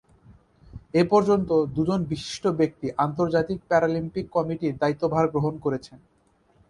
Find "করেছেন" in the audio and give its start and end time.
5.65-5.97